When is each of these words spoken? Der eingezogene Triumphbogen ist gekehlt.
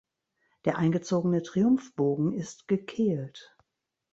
Der 0.65 0.79
eingezogene 0.79 1.43
Triumphbogen 1.43 2.33
ist 2.33 2.67
gekehlt. 2.67 3.55